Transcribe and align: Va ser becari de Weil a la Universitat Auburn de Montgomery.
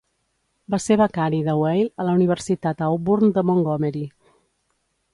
Va 0.75 0.79
ser 0.85 0.97
becari 1.01 1.41
de 1.49 1.55
Weil 1.59 1.91
a 1.91 2.07
la 2.09 2.17
Universitat 2.21 2.83
Auburn 2.89 3.39
de 3.39 3.47
Montgomery. 3.51 4.07